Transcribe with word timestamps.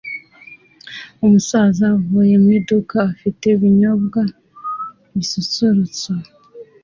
Umusaza 1.25 1.83
avuye 1.95 2.35
mu 2.43 2.49
iduka 2.59 2.97
afite 3.11 3.43
ibinyobwa 3.55 4.21
bisusurutsa 5.15 6.11